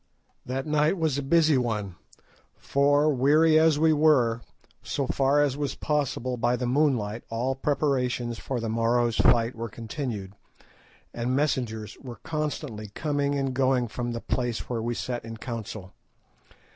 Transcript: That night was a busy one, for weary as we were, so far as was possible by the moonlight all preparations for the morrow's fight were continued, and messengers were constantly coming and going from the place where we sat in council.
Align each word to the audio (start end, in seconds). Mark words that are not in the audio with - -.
That 0.47 0.65
night 0.65 0.97
was 0.97 1.19
a 1.19 1.21
busy 1.21 1.59
one, 1.59 1.95
for 2.57 3.13
weary 3.13 3.59
as 3.59 3.77
we 3.77 3.93
were, 3.93 4.41
so 4.81 5.05
far 5.05 5.43
as 5.43 5.55
was 5.55 5.75
possible 5.75 6.37
by 6.37 6.55
the 6.55 6.65
moonlight 6.65 7.23
all 7.29 7.53
preparations 7.53 8.39
for 8.39 8.59
the 8.59 8.67
morrow's 8.67 9.17
fight 9.17 9.53
were 9.53 9.69
continued, 9.69 10.33
and 11.13 11.35
messengers 11.35 11.99
were 11.99 12.19
constantly 12.23 12.87
coming 12.95 13.35
and 13.35 13.53
going 13.53 13.87
from 13.87 14.11
the 14.11 14.21
place 14.21 14.67
where 14.67 14.81
we 14.81 14.95
sat 14.95 15.23
in 15.23 15.37
council. 15.37 15.93